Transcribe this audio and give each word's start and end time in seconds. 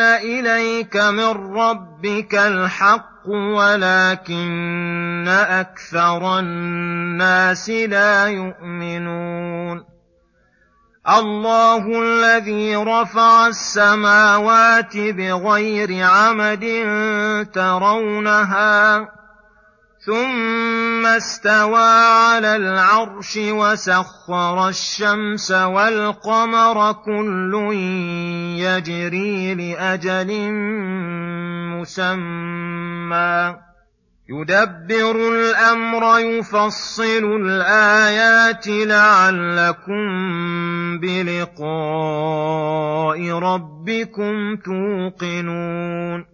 إليك 0.00 0.96
من 0.96 1.56
ربك 1.56 2.34
الحق 2.34 3.28
ولكن 3.28 5.28
أكثر 5.28 6.38
الناس 6.38 7.70
لا 7.70 8.26
يؤمنون 8.26 9.84
الله 11.08 12.02
الذي 12.02 12.76
رفع 12.76 13.46
السماوات 13.46 14.96
بغير 14.96 16.04
عمد 16.04 16.64
ترونها 17.54 19.08
ثم 20.06 21.06
استوى 21.06 21.78
على 21.78 22.56
العرش 22.56 23.36
وسخر 23.36 24.68
الشمس 24.68 25.50
والقمر 25.50 26.92
كل 26.92 27.72
يجري 28.58 29.54
لأجل 29.54 30.50
مسمى. 31.80 33.56
يدبر 34.28 35.16
الأمر 35.34 36.18
يفصل 36.18 37.24
الآيات 37.40 38.66
لعلكم 38.68 40.04
بلقاء 41.00 41.68
ربكم 43.30 44.56
توقنون. 44.56 46.33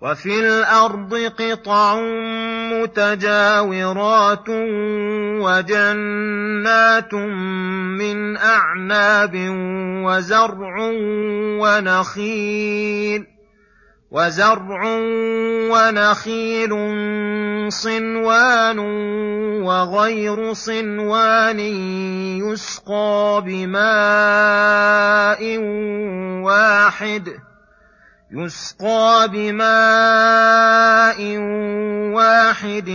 وفي 0.00 0.40
الأرض 0.40 1.14
قطع 1.14 2.00
متجاورات 2.72 4.48
وجنات 5.40 7.14
من 7.14 8.36
أعناب 8.36 9.32
وزرع 10.04 10.76
ونخيل 11.60 13.26
وزرع 14.10 14.82
ونخيل 15.72 16.72
صنوان 17.72 18.78
وغير 19.62 20.52
صنوان 20.52 21.60
يسقى 22.40 23.42
بماء 23.46 24.78
واحد 26.44 27.45
يسقى 28.36 29.28
بماء 29.32 31.20
واحد 32.16 32.90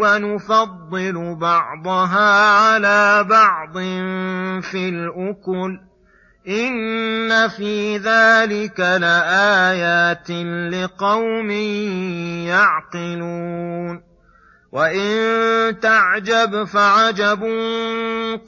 ونفضل 0.00 1.36
بعضها 1.40 2.50
على 2.50 3.24
بعض 3.24 3.78
في 4.62 4.88
الاكل 4.88 5.80
ان 6.48 7.48
في 7.48 7.96
ذلك 7.96 8.80
لايات 8.80 10.30
لقوم 10.74 11.50
يعقلون 12.46 14.10
وان 14.72 15.80
تعجب 15.80 16.64
فعجب 16.64 17.42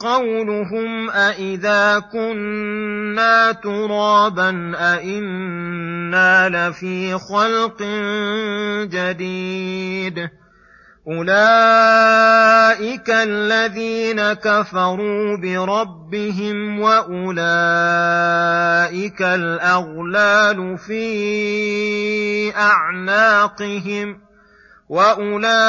قولهم 0.00 1.10
أإذا 1.10 1.98
كنا 2.12 3.52
ترابا 3.52 4.72
أإنا 4.76 5.91
لفي 6.48 7.18
خلق 7.18 7.82
جديد 8.90 10.28
أولئك 11.08 13.10
الذين 13.10 14.32
كفروا 14.32 15.36
بربهم 15.36 16.80
وأولئك 16.80 17.42
الأغلال 19.22 20.78
في 20.78 22.56
أعناقهم 22.56 24.14
ۖ 24.14 24.18
واولئك 24.92 25.60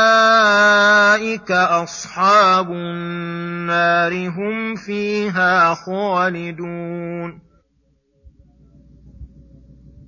اصحاب 1.51 2.71
النار 2.71 4.29
هم 4.29 4.75
فيها 4.75 5.73
خالدون 5.73 7.39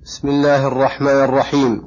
بسم 0.06 0.28
الله 0.28 0.66
الرحمن 0.66 1.24
الرحيم. 1.28 1.82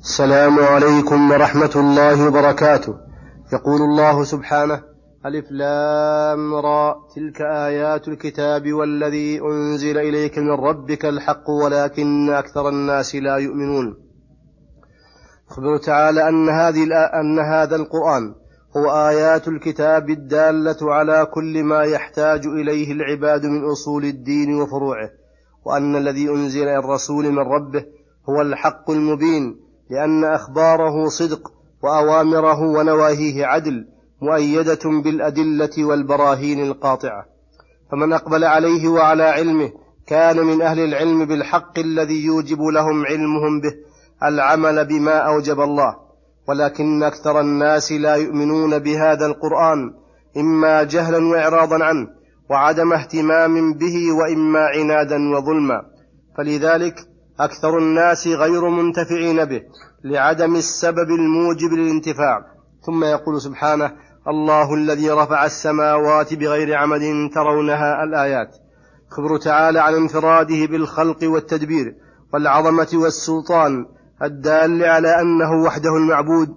السلام 0.00 0.58
عليكم 0.58 1.30
ورحمة 1.30 1.70
الله 1.76 2.26
وبركاته. 2.26 2.94
يقول 3.52 3.80
الله 3.82 4.24
سبحانه 4.24 4.82
ألف 5.26 5.46
لام 5.50 6.54
را 6.54 6.96
تلك 7.16 7.40
آيات 7.40 8.08
الكتاب 8.08 8.72
والذي 8.72 9.40
أنزل 9.40 9.98
إليك 9.98 10.38
من 10.38 10.50
ربك 10.50 11.04
الحق 11.04 11.50
ولكن 11.50 12.30
أكثر 12.30 12.68
الناس 12.68 13.14
لا 13.14 13.36
يؤمنون. 13.36 13.96
يخبر 15.50 15.76
تعالى 15.76 16.28
أن 16.28 16.48
هذه 16.48 16.84
أن 17.20 17.38
هذا 17.38 17.76
القرآن 17.76 18.34
هو 18.76 19.08
آيات 19.08 19.48
الكتاب 19.48 20.10
الدالة 20.10 20.92
على 20.94 21.26
كل 21.34 21.64
ما 21.64 21.82
يحتاج 21.82 22.46
إليه 22.46 22.92
العباد 22.92 23.46
من 23.46 23.64
أصول 23.64 24.04
الدين 24.04 24.54
وفروعه. 24.54 25.23
وأن 25.64 25.96
الذي 25.96 26.28
أنزل 26.28 26.68
الرسول 26.68 27.30
من 27.30 27.38
ربه 27.38 27.84
هو 28.28 28.40
الحق 28.40 28.90
المبين 28.90 29.56
لأن 29.90 30.24
أخباره 30.24 31.08
صدق 31.08 31.52
وأوامره 31.82 32.60
ونواهيه 32.60 33.46
عدل 33.46 33.86
مؤيدة 34.22 35.00
بالأدلة 35.04 35.84
والبراهين 35.84 36.62
القاطعة. 36.62 37.24
فمن 37.92 38.12
أقبل 38.12 38.44
عليه 38.44 38.88
وعلى 38.88 39.22
علمه 39.22 39.72
كان 40.06 40.40
من 40.40 40.62
أهل 40.62 40.80
العلم 40.80 41.24
بالحق 41.24 41.78
الذي 41.78 42.24
يوجب 42.24 42.62
لهم 42.62 43.06
علمهم 43.06 43.60
به 43.60 43.72
العمل 44.22 44.84
بما 44.84 45.18
أوجب 45.18 45.60
الله. 45.60 45.96
ولكن 46.48 47.02
أكثر 47.02 47.40
الناس 47.40 47.92
لا 47.92 48.14
يؤمنون 48.14 48.78
بهذا 48.78 49.26
القرآن 49.26 49.94
إما 50.36 50.82
جهلا 50.82 51.26
واعراضا 51.28 51.84
عنه 51.84 52.08
وعدم 52.50 52.92
اهتمام 52.92 53.74
به 53.74 54.12
وإما 54.12 54.60
عنادا 54.60 55.36
وظلما. 55.36 55.82
فلذلك 56.36 56.94
أكثر 57.40 57.78
الناس 57.78 58.26
غير 58.26 58.68
منتفعين 58.68 59.44
به 59.44 59.62
لعدم 60.04 60.56
السبب 60.56 61.10
الموجب 61.10 61.72
للانتفاع. 61.72 62.40
ثم 62.86 63.04
يقول 63.04 63.40
سبحانه 63.40 63.92
الله 64.28 64.74
الذي 64.74 65.10
رفع 65.10 65.44
السماوات 65.44 66.34
بغير 66.34 66.74
عمد 66.74 67.30
ترونها 67.34 68.04
الآيات. 68.04 68.56
خبر 69.10 69.36
تعالى 69.36 69.80
عن 69.80 69.94
انفراده 69.94 70.66
بالخلق 70.66 71.18
والتدبير 71.22 71.94
والعظمة 72.32 72.88
والسلطان 72.94 73.86
الدال 74.22 74.84
على 74.84 75.20
أنه 75.20 75.62
وحده 75.62 75.96
المعبود 75.96 76.48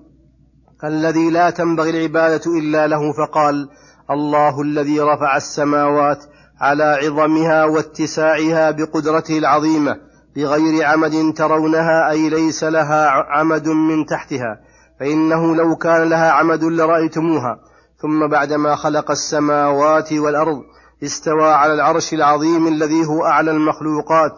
الذي 0.83 1.29
لا 1.29 1.49
تنبغي 1.49 1.89
العبادة 1.89 2.41
إلا 2.59 2.87
له 2.87 3.13
فقال 3.13 3.69
الله 4.11 4.61
الذي 4.61 4.99
رفع 4.99 5.37
السماوات 5.37 6.23
على 6.61 6.83
عظمها 6.83 7.65
واتساعها 7.65 8.71
بقدرته 8.71 9.37
العظيمة 9.37 9.95
بغير 10.35 10.85
عمد 10.85 11.33
ترونها 11.33 12.09
أي 12.09 12.29
ليس 12.29 12.63
لها 12.63 13.09
عمد 13.09 13.67
من 13.67 14.05
تحتها 14.05 14.59
فإنه 14.99 15.55
لو 15.55 15.75
كان 15.75 16.09
لها 16.09 16.31
عمد 16.31 16.63
لرأيتموها. 16.63 17.59
ثم 18.01 18.27
بعدما 18.27 18.75
خلق 18.75 19.11
السماوات 19.11 20.13
والأرض 20.13 20.61
استوى 21.03 21.49
على 21.51 21.73
العرش 21.73 22.13
العظيم 22.13 22.67
الذي 22.67 23.05
هو 23.05 23.25
أعلى 23.25 23.51
المخلوقات 23.51 24.31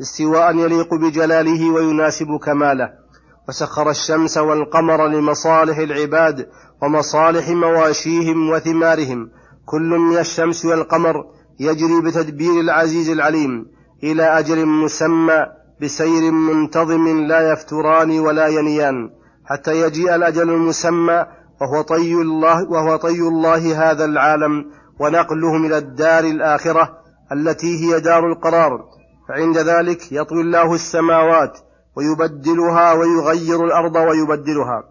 استواء 0.00 0.56
يليق 0.56 0.94
بجلاله 0.94 1.70
ويناسب 1.70 2.26
كماله. 2.44 3.05
وسخر 3.48 3.90
الشمس 3.90 4.38
والقمر 4.38 5.06
لمصالح 5.06 5.78
العباد 5.78 6.48
ومصالح 6.82 7.48
مواشيهم 7.48 8.50
وثمارهم. 8.50 9.30
كل 9.66 9.88
من 9.98 10.18
الشمس 10.18 10.64
والقمر 10.64 11.24
يجري 11.60 12.00
بتدبير 12.04 12.60
العزيز 12.60 13.10
العليم 13.10 13.66
إلى 14.04 14.38
أجل 14.38 14.66
مسمى 14.66 15.46
بسير 15.82 16.32
منتظم 16.32 17.26
لا 17.26 17.52
يفتران 17.52 18.18
ولا 18.18 18.46
ينيان. 18.46 19.10
حتى 19.44 19.80
يجيء 19.80 20.14
الأجل 20.14 20.50
المسمى 20.50 21.26
وهو 21.60 21.82
طي 21.82 22.12
الله 22.12 22.70
وهو 22.70 22.96
طي 22.96 23.20
الله 23.20 23.90
هذا 23.90 24.04
العالم 24.04 24.64
ونقلهم 25.00 25.66
إلى 25.66 25.78
الدار 25.78 26.24
الآخرة 26.24 26.98
التي 27.32 27.84
هي 27.84 28.00
دار 28.00 28.26
القرار. 28.32 28.84
فعند 29.28 29.58
ذلك 29.58 30.12
يطوي 30.12 30.40
الله 30.40 30.74
السماوات 30.74 31.58
ويبدلها 31.96 32.92
ويغير 32.92 33.64
الأرض 33.64 33.96
ويبدلها 33.96 34.84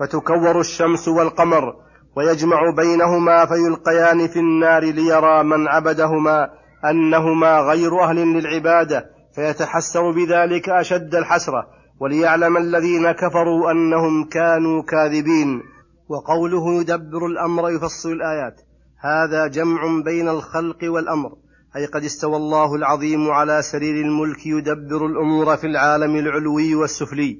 فتكور 0.00 0.60
الشمس 0.60 1.08
والقمر 1.08 1.74
ويجمع 2.16 2.70
بينهما 2.76 3.46
فيلقيان 3.46 4.28
في 4.28 4.38
النار 4.38 4.84
ليرى 4.84 5.42
من 5.44 5.68
عبدهما 5.68 6.48
أنهما 6.90 7.60
غير 7.60 8.02
أهل 8.02 8.16
للعبادة 8.16 9.04
فيتحسر 9.34 10.10
بذلك 10.10 10.68
أشد 10.68 11.14
الحسرة 11.14 11.66
وليعلم 12.00 12.56
الذين 12.56 13.12
كفروا 13.12 13.70
أنهم 13.70 14.24
كانوا 14.24 14.82
كاذبين. 14.82 15.62
وقوله 16.08 16.80
يدبر 16.80 17.26
الأمر 17.26 17.70
يفصل 17.70 18.12
الآيات 18.12 18.60
هذا 19.00 19.46
جمع 19.46 20.02
بين 20.04 20.28
الخلق 20.28 20.78
والأمر 20.82 21.32
أي 21.76 21.86
قد 21.86 22.04
استوى 22.04 22.36
الله 22.36 22.74
العظيم 22.74 23.30
على 23.30 23.62
سرير 23.62 24.04
الملك 24.04 24.46
يدبر 24.46 25.06
الأمور 25.06 25.56
في 25.56 25.66
العالم 25.66 26.16
العلوي 26.16 26.74
والسفلي 26.74 27.38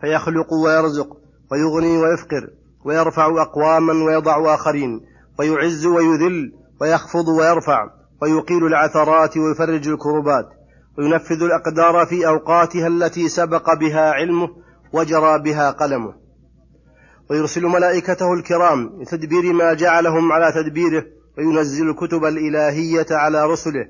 فيخلق 0.00 0.52
ويرزق 0.52 1.16
ويغني 1.52 1.98
ويفقر 1.98 2.50
ويرفع 2.84 3.42
أقواما 3.42 3.92
ويضع 3.92 4.54
آخرين 4.54 5.00
ويعز 5.38 5.86
ويذل 5.86 6.52
ويخفض 6.80 7.28
ويرفع 7.28 7.90
ويقيل 8.22 8.66
العثرات 8.66 9.36
ويفرج 9.36 9.88
الكربات 9.88 10.48
وينفذ 10.98 11.42
الأقدار 11.42 12.06
في 12.06 12.26
أوقاتها 12.26 12.86
التي 12.86 13.28
سبق 13.28 13.74
بها 13.74 14.10
علمه 14.10 14.48
وجرى 14.92 15.38
بها 15.38 15.70
قلمه. 15.70 16.14
ويرسل 17.30 17.62
ملائكته 17.62 18.32
الكرام 18.32 19.02
لتدبير 19.02 19.52
ما 19.52 19.74
جعلهم 19.74 20.32
على 20.32 20.52
تدبيره 20.52 21.04
وينزل 21.38 21.90
الكتب 21.90 22.24
الإلهية 22.24 23.06
على 23.10 23.46
رسله 23.46 23.88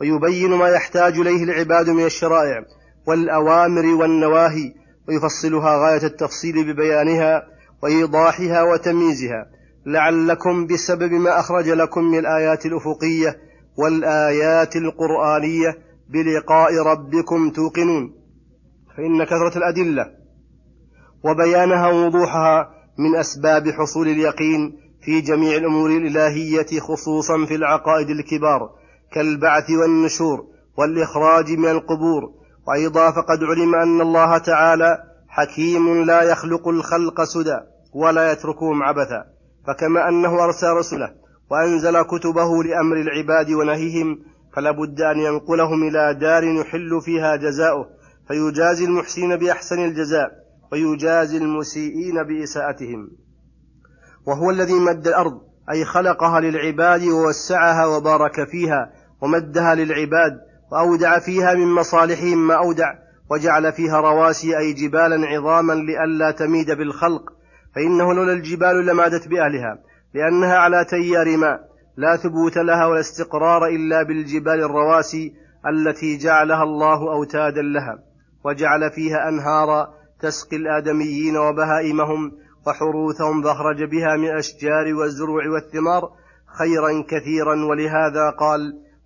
ويبين 0.00 0.50
ما 0.50 0.68
يحتاج 0.68 1.18
إليه 1.18 1.44
العباد 1.44 1.90
من 1.90 2.04
الشرائع 2.04 2.64
والأوامر 3.06 3.86
والنواهي 3.86 4.74
ويفصلها 5.08 5.76
غاية 5.76 6.06
التفصيل 6.06 6.72
ببيانها 6.72 7.42
وإيضاحها 7.82 8.62
وتمييزها. 8.62 9.46
لعلكم 9.86 10.66
بسبب 10.66 11.12
ما 11.12 11.40
أخرج 11.40 11.68
لكم 11.68 12.04
من 12.04 12.18
الآيات 12.18 12.66
الأفقية 12.66 13.38
والآيات 13.78 14.76
القرآنية 14.76 15.78
بلقاء 16.08 16.82
ربكم 16.82 17.50
توقنون. 17.50 18.14
فإن 18.96 19.24
كثرة 19.24 19.58
الأدلة 19.58 20.06
وبيانها 21.24 21.88
ووضوحها 21.88 22.70
من 22.98 23.16
أسباب 23.16 23.70
حصول 23.70 24.08
اليقين 24.08 24.85
في 25.06 25.20
جميع 25.20 25.56
الأمور 25.56 25.90
الإلهية 25.90 26.80
خصوصا 26.80 27.44
في 27.44 27.54
العقائد 27.54 28.10
الكبار 28.10 28.70
كالبعث 29.12 29.70
والنشور 29.70 30.46
والإخراج 30.78 31.50
من 31.52 31.70
القبور. 31.70 32.22
وأيضا 32.68 33.10
فقد 33.10 33.44
علم 33.44 33.74
أن 33.74 34.00
الله 34.00 34.38
تعالى 34.38 34.98
حكيم 35.28 36.04
لا 36.04 36.22
يخلق 36.22 36.68
الخلق 36.68 37.24
سدى 37.24 37.58
ولا 37.94 38.32
يتركهم 38.32 38.82
عبثا. 38.82 39.24
فكما 39.66 40.08
أنه 40.08 40.44
أرسل 40.44 40.66
رسله 40.66 41.10
وأنزل 41.50 42.02
كتبه 42.02 42.62
لأمر 42.64 42.96
العباد 42.96 43.50
ونهيهم 43.50 44.18
فلا 44.56 44.70
بد 44.70 45.00
أن 45.00 45.18
ينقلهم 45.18 45.88
إلى 45.88 46.14
دار 46.14 46.44
يحل 46.44 47.00
فيها 47.04 47.36
جزاؤه. 47.36 47.86
فيجازي 48.28 48.84
المحسنين 48.84 49.36
بأحسن 49.36 49.84
الجزاء 49.84 50.30
ويجازي 50.72 51.36
المسيئين 51.36 52.22
بإساءتهم. 52.22 53.25
وهو 54.26 54.50
الذي 54.50 54.74
مد 54.74 55.06
الأرض 55.06 55.40
أي 55.70 55.84
خلقها 55.84 56.40
للعباد 56.40 57.02
ووسعها 57.02 57.86
وبارك 57.86 58.48
فيها 58.48 58.92
ومدها 59.20 59.74
للعباد 59.74 60.32
وأودع 60.72 61.18
فيها 61.18 61.54
من 61.54 61.66
مصالحهم 61.66 62.46
ما 62.46 62.54
أودع 62.54 62.94
وجعل 63.30 63.72
فيها 63.72 64.00
رواسي 64.00 64.58
أي 64.58 64.72
جبالا 64.72 65.26
عظاما 65.26 65.72
لئلا 65.72 66.30
تميد 66.30 66.70
بالخلق. 66.70 67.22
فإنه 67.74 68.14
لولا 68.14 68.32
الجبال 68.32 68.86
لمادت 68.86 69.28
بأهلها 69.28 69.78
لأنها 70.14 70.58
على 70.58 70.84
تيار 70.84 71.36
ماء 71.36 71.60
لا 71.96 72.16
ثبوت 72.16 72.56
لها 72.56 72.86
ولا 72.86 73.00
استقرار 73.00 73.66
إلا 73.66 74.02
بالجبال 74.02 74.60
الرواسي 74.64 75.34
التي 75.66 76.16
جعلها 76.16 76.62
الله 76.62 77.12
أوتادا 77.12 77.62
لها 77.62 77.98
وجعل 78.44 78.90
فيها 78.90 79.28
أنهارا 79.28 79.88
تسقي 80.20 80.56
الآدميين 80.56 81.36
وبهائمهم 81.36 82.32
وحروثهم 82.66 83.42
فأخرج 83.42 83.84
بها 83.84 84.16
من 84.16 84.28
الأشجار 84.28 84.94
والزروع 84.94 85.48
والثمار 85.48 86.02
خيرا 86.58 87.04
كثيرا 87.08 87.64
ولهذا 87.64 88.30
قال 88.30 88.60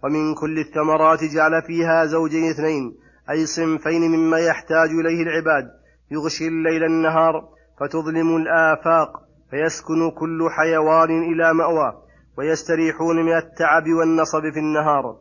ومن 0.05 0.35
كل 0.35 0.59
الثمرات 0.59 1.25
جعل 1.25 1.63
فيها 1.63 2.07
زوجين 2.07 2.51
اثنين 2.51 2.95
أي 3.31 3.47
صنفين 3.47 4.11
مما 4.11 4.39
يحتاج 4.39 4.91
إليه 4.91 5.23
العباد 5.23 5.71
يغشي 6.11 6.49
الليل 6.49 6.85
النهار 6.85 7.49
فتظلم 7.81 8.37
الآفاق 8.37 9.11
فيسكن 9.51 10.11
كل 10.11 10.49
حيوان 10.51 11.23
إلى 11.33 11.55
مأوى 11.55 11.93
ويستريحون 12.39 13.17
من 13.17 13.37
التعب 13.37 13.89
والنصب 13.99 14.41
في 14.41 14.59
النهار. 14.59 15.17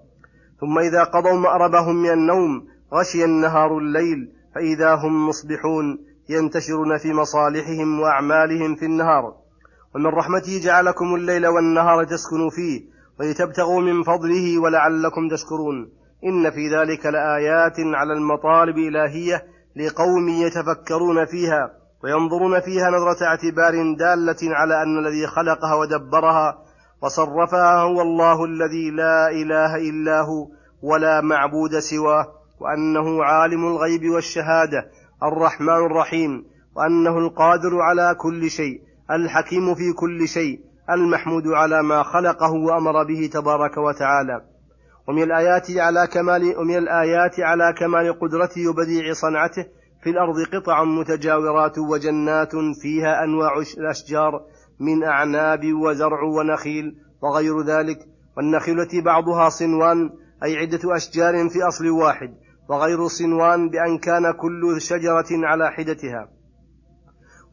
ثم 0.61 0.79
إذا 0.79 1.03
قضوا 1.03 1.39
مأربهم 1.39 1.95
من 1.95 2.09
النوم 2.09 2.67
غشي 2.93 3.25
النهار 3.25 3.77
الليل 3.77 4.31
فإذا 4.55 4.95
هم 4.95 5.27
مصبحون. 5.27 6.08
ينتشرون 6.29 6.97
في 6.97 7.13
مصالحهم 7.13 7.99
وأعمالهم 7.99 8.75
في 8.75 8.85
النهار. 8.85 9.33
ومن 9.95 10.05
رحمته 10.05 10.59
جعلكم 10.63 11.15
الليل 11.15 11.47
والنهار 11.47 12.03
تسكنوا 12.03 12.49
فيه 12.49 12.81
ولتبتغوا 13.19 13.81
من 13.81 14.03
فضله 14.03 14.59
ولعلكم 14.59 15.29
تشكرون. 15.29 15.89
إن 16.23 16.51
في 16.51 16.75
ذلك 16.75 17.05
لآيات 17.05 17.79
على 17.79 18.13
المطالب 18.13 18.77
الإلهية 18.77 19.43
لقوم 19.75 20.29
يتفكرون 20.29 21.25
فيها 21.25 21.71
وينظرون 22.03 22.59
فيها 22.59 22.89
نظرة 22.89 23.25
اعتبار 23.25 23.93
دالة 23.93 24.55
على 24.55 24.83
أن 24.83 24.97
الذي 24.97 25.27
خلقها 25.27 25.75
ودبرها 25.75 26.57
وصرفها 27.01 27.81
هو 27.81 28.01
الله 28.01 28.45
الذي 28.45 28.91
لا 28.91 29.29
إله 29.29 29.75
إلا 29.75 30.21
هو 30.21 30.47
ولا 30.81 31.21
معبود 31.21 31.79
سواه 31.79 32.27
وأنه 32.59 33.23
عالم 33.23 33.67
الغيب 33.67 34.09
والشهادة 34.09 34.91
الرحمن 35.23 35.85
الرحيم 35.85 36.45
وأنه 36.75 37.17
القادر 37.17 37.81
على 37.81 38.15
كل 38.15 38.49
شيء 38.49 38.81
الحكيم 39.11 39.75
في 39.75 39.93
كل 39.93 40.27
شيء 40.27 40.59
المحمود 40.89 41.47
على 41.47 41.83
ما 41.83 42.03
خلقه 42.03 42.51
وأمر 42.51 43.03
به 43.03 43.29
تبارك 43.33 43.77
وتعالى. 43.77 44.41
ومن 45.07 45.23
الآيات 45.23 45.71
على 45.71 46.07
كمال 46.07 46.57
ومن 46.57 46.77
الآيات 46.77 47.39
على 47.39 47.73
كمال 47.79 48.19
قدرته 48.19 48.69
وبديع 48.69 49.13
صنعته 49.13 49.65
في 50.03 50.09
الأرض 50.09 50.35
قطع 50.53 50.83
متجاورات 50.83 51.77
وجنات 51.77 52.51
فيها 52.81 53.23
أنواع 53.23 53.51
الأشجار 53.77 54.41
من 54.79 55.03
أعناب 55.03 55.73
وزرع 55.73 56.23
ونخيل 56.23 56.95
وغير 57.21 57.61
ذلك 57.61 57.97
والنخيل 58.37 58.79
التي 58.79 59.01
بعضها 59.01 59.49
صنوان 59.49 60.09
أي 60.43 60.57
عدة 60.57 60.95
أشجار 60.95 61.49
في 61.49 61.67
أصل 61.67 61.89
واحد. 61.89 62.33
وغير 62.69 63.07
صنوان 63.07 63.69
بأن 63.69 63.97
كان 63.97 64.31
كل 64.31 64.81
شجرة 64.81 65.47
على 65.47 65.71
حدتها. 65.71 66.29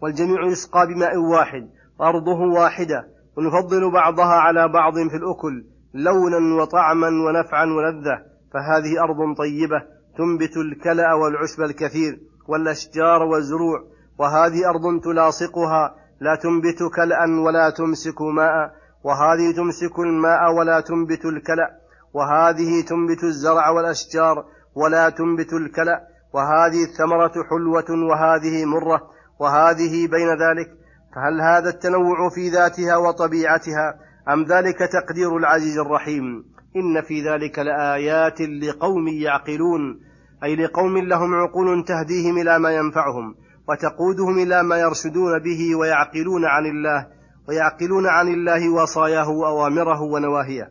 والجميع 0.02 0.46
يسقى 0.46 0.86
بماء 0.86 1.16
واحد 1.16 1.68
وأرضه 1.98 2.40
واحدة 2.60 3.08
ونفضل 3.36 3.90
بعضها 3.92 4.34
على 4.34 4.68
بعض 4.68 4.94
في 4.94 5.16
الأكل 5.16 5.64
لونا 5.94 6.62
وطعما 6.62 7.08
ونفعا 7.08 7.64
ولذة. 7.64 8.22
فهذه 8.52 9.02
أرض 9.02 9.36
طيبة 9.38 9.82
تنبت 10.18 10.56
الكلأ 10.56 11.14
والعشب 11.14 11.62
الكثير 11.62 12.20
والأشجار 12.48 13.22
والزروع. 13.22 13.84
وهذه 14.18 14.68
أرض 14.70 15.00
تلاصقها 15.00 15.94
لا 16.20 16.34
تنبت 16.42 16.78
كلأ 16.96 17.40
ولا 17.44 17.70
تمسك 17.70 18.22
ماء. 18.22 18.72
وهذه 19.04 19.56
تمسك 19.56 19.98
الماء 19.98 20.54
ولا 20.54 20.80
تنبت 20.80 21.24
الكلأ. 21.24 21.70
وهذه 22.14 22.84
تنبت 22.88 23.24
الزرع 23.24 23.70
والأشجار. 23.70 24.44
ولا 24.76 25.10
تنبت 25.10 25.52
الكلأ 25.52 26.00
وهذه 26.32 26.84
الثمرة 26.84 27.32
حلوة 27.50 28.08
وهذه 28.10 28.64
مرة 28.64 29.10
وهذه 29.40 30.08
بين 30.08 30.28
ذلك 30.28 30.68
فهل 31.14 31.40
هذا 31.40 31.68
التنوع 31.68 32.28
في 32.34 32.48
ذاتها 32.48 32.96
وطبيعتها 32.96 33.94
أم 34.28 34.42
ذلك 34.44 34.78
تقدير 34.78 35.36
العزيز 35.36 35.78
الرحيم؟ 35.78 36.44
إن 36.76 37.02
في 37.02 37.22
ذلك 37.28 37.58
لآيات 37.58 38.40
لقوم 38.40 39.08
يعقلون 39.08 40.00
أي 40.44 40.56
لقوم 40.56 40.98
لهم 40.98 41.34
عقول 41.34 41.84
تهديهم 41.84 42.38
إلى 42.38 42.58
ما 42.58 42.70
ينفعهم 42.70 43.34
وتقودهم 43.68 44.38
إلى 44.38 44.62
ما 44.62 44.76
يرشدون 44.76 45.38
به 45.38 45.76
ويعقلون 45.76 46.44
عن 46.44 46.66
الله 46.66 47.06
ويعقلون 47.48 48.06
عن 48.06 48.28
الله 48.28 48.70
وصاياه 48.70 49.28
وأوامره 49.28 50.02
ونواهيه. 50.02 50.70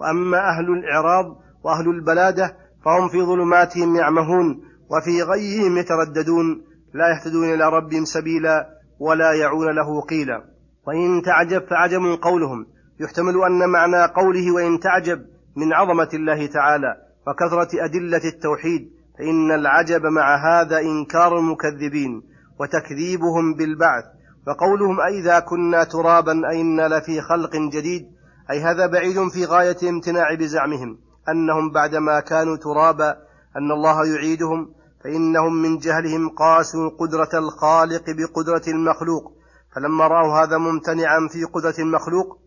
وأما 0.00 0.38
أهل 0.38 0.72
الإعراض 0.72 1.26
وأهل 1.64 1.88
البلادة 1.88 2.56
فهم 2.84 3.08
في 3.08 3.22
ظلماتهم 3.22 3.96
يعمهون 3.96 4.62
وفي 4.90 5.22
غيهم 5.22 5.78
يترددون 5.78 6.62
لا 6.94 7.08
يهتدون 7.08 7.54
إلى 7.54 7.68
ربهم 7.68 8.04
سبيلا 8.04 8.68
ولا 9.00 9.32
يعون 9.32 9.66
له 9.66 10.00
قيلا 10.00 10.44
وإن 10.86 11.22
تعجب 11.22 11.66
فعجب 11.70 12.00
قولهم. 12.22 12.66
يحتمل 13.00 13.44
أن 13.44 13.68
معنى 13.68 14.04
قوله 14.04 14.54
وإن 14.54 14.80
تعجب 14.80 15.18
من 15.56 15.72
عظمة 15.72 16.08
الله 16.14 16.46
تعالى 16.46 16.96
وكثرة 17.26 17.84
أدلة 17.84 18.24
التوحيد 18.24 18.90
فإن 19.18 19.50
العجب 19.50 20.06
مع 20.06 20.36
هذا 20.36 20.78
إنكار 20.78 21.38
المكذبين 21.38 22.22
وتكذيبهم 22.60 23.54
بالبعث. 23.54 24.04
وقولهم 24.46 25.00
أئذا 25.00 25.40
كنا 25.40 25.84
ترابا 25.84 26.50
أئنا 26.50 26.88
لفي 26.88 27.20
خلق 27.20 27.56
جديد 27.56 28.02
أي 28.50 28.60
هذا 28.60 28.86
بعيد 28.86 29.28
في 29.28 29.44
غاية 29.44 29.76
امتناع 29.88 30.34
بزعمهم. 30.34 30.98
أنهم 31.28 31.72
بعدما 31.72 32.20
كانوا 32.20 32.56
ترابا 32.56 33.10
أن 33.56 33.72
الله 33.72 34.06
يعيدهم 34.14 34.74
فإنهم 35.04 35.62
من 35.62 35.78
جهلهم 35.78 36.28
قاسوا 36.28 36.90
قدرة 36.98 37.38
الخالق 37.38 38.04
بقدرة 38.10 38.62
المخلوق. 38.68 39.32
فلما 39.74 40.06
رأوا 40.06 40.44
هذا 40.44 40.58
ممتنعا 40.58 41.28
في 41.32 41.44
قدرة 41.44 41.74
المخلوق 41.78 42.38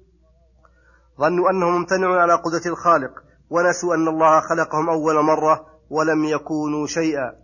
ظنوا 1.20 1.50
أنه 1.50 1.70
ممتنع 1.70 2.22
على 2.22 2.34
قدرة 2.34 2.72
الخالق 2.72 3.12
ونسوا 3.50 3.96
أن 3.96 4.08
الله 4.08 4.42
خلقهم 4.42 4.90
أول 4.90 5.24
مرة 5.24 5.66
ولم 5.90 6.24
يكونوا 6.24 6.88
شيئا. 6.88 7.44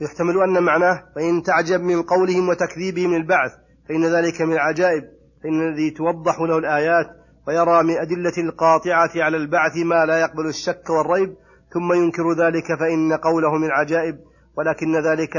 يحتمل 0.00 0.42
أن 0.42 0.62
معناه 0.62 1.04
فإن 1.14 1.42
تعجب 1.42 1.80
من 1.80 2.02
قولهم 2.02 2.48
وتكذيبهم 2.48 3.14
البعث 3.14 3.52
فإن 3.88 4.04
ذلك 4.06 4.40
من 4.40 4.52
العجائب 4.52 5.04
فإن 5.42 5.68
الذي 5.68 5.90
توضح 5.90 6.40
له 6.40 6.58
الآيات 6.58 7.06
ويرى 7.48 7.82
من 7.82 7.96
أدلة 7.96 8.32
القاطعة 8.38 9.10
على 9.16 9.36
البعث 9.36 9.76
ما 9.76 10.06
لا 10.06 10.20
يقبل 10.20 10.46
الشك 10.46 10.90
والريب 10.90 11.34
ثم 11.72 11.92
ينكر 11.92 12.32
ذلك 12.32 12.78
فإن 12.80 13.12
قوله 13.12 13.54
من 13.54 13.70
عجائب 13.70 14.18
ولكن 14.56 14.96
ذلك 14.96 15.36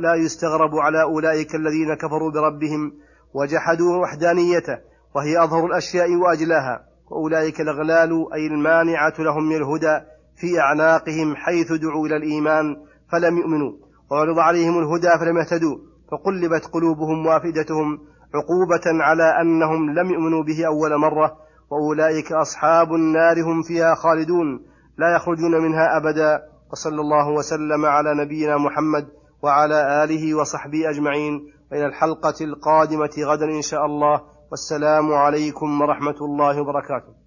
لا 0.00 0.14
يستغرب 0.14 0.74
على 0.74 1.02
أولئك 1.02 1.54
الذين 1.54 1.94
كفروا 1.94 2.30
بربهم 2.30 2.92
وجحدوا 3.34 4.02
وحدانيته 4.02 4.78
وهي 5.14 5.44
أظهر 5.44 5.66
الأشياء 5.66 6.14
وأجلاها. 6.14 6.92
وأولئك 7.12 7.60
الأغلال 7.60 8.32
أي 8.34 8.46
المانعة 8.46 9.14
لهم 9.18 9.48
من 9.48 9.56
الهدى 9.56 10.00
في 10.36 10.60
أعناقهم 10.60 11.36
حيث 11.36 11.72
دعوا 11.72 12.06
إلى 12.06 12.16
الإيمان 12.16 12.76
فلم 13.12 13.38
يؤمنوا 13.38 13.72
وعرض 14.10 14.38
عليهم 14.38 14.78
الهدى 14.78 15.18
فلم 15.20 15.38
يهتدوا 15.38 15.78
فقلبت 16.10 16.64
قلوبهم 16.64 17.26
وافئدتهم 17.26 18.00
عقوبة 18.34 19.04
على 19.04 19.40
أنهم 19.40 19.90
لم 19.90 20.10
يؤمنوا 20.10 20.42
به 20.42 20.66
أول 20.66 21.00
مرة 21.00 21.36
وأولئك 21.70 22.32
أصحاب 22.32 22.92
النار 22.92 23.42
هم 23.42 23.62
فيها 23.62 23.94
خالدون 23.94 24.64
لا 24.98 25.16
يخرجون 25.16 25.62
منها 25.62 25.96
أبدا. 25.96 26.42
وصلى 26.72 27.00
الله 27.00 27.28
وسلم 27.28 27.86
على 27.86 28.24
نبينا 28.24 28.56
محمد 28.56 29.08
وعلى 29.42 30.04
آله 30.04 30.34
وصحبه 30.34 30.90
أجمعين. 30.90 31.40
وإلى 31.72 31.86
الحلقة 31.86 32.34
القادمة 32.40 33.14
غدا 33.24 33.46
إن 33.46 33.62
شاء 33.62 33.86
الله. 33.86 34.20
والسلام 34.50 35.12
عليكم 35.12 35.80
ورحمة 35.80 36.16
الله 36.20 36.60
وبركاته. 36.60 37.21